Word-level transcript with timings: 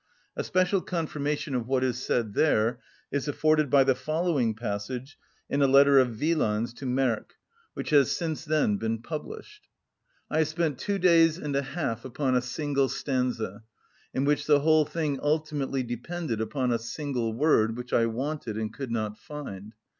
A 0.35 0.43
special 0.43 0.81
confirmation 0.81 1.53
of 1.53 1.67
what 1.67 1.83
is 1.83 2.01
said 2.01 2.33
there 2.33 2.79
is 3.11 3.27
afforded 3.27 3.69
by 3.69 3.83
the 3.83 3.93
following 3.93 4.55
passage 4.55 5.15
in 5.47 5.61
a 5.61 5.67
letter 5.67 5.99
of 5.99 6.19
Wieland's 6.19 6.73
to 6.79 6.87
Merck, 6.87 7.33
which 7.75 7.91
has 7.91 8.09
since 8.09 8.43
then 8.43 8.77
been 8.77 9.03
published: 9.03 9.67
"I 10.27 10.39
have 10.39 10.47
spent 10.47 10.79
two 10.79 10.97
days 10.97 11.37
and 11.37 11.55
a 11.55 11.61
half 11.61 12.03
upon 12.03 12.33
a 12.35 12.41
single 12.41 12.89
stanza, 12.89 13.61
in 14.11 14.25
which 14.25 14.47
the 14.47 14.61
whole 14.61 14.85
thing 14.85 15.19
ultimately 15.21 15.83
depended 15.83 16.41
upon 16.41 16.71
a 16.71 16.79
single 16.79 17.33
word 17.33 17.77
which 17.77 17.93
I 17.93 18.07
wanted 18.07 18.57
and 18.57 18.73
could 18.73 18.89
not 18.89 19.19
find. 19.19 19.73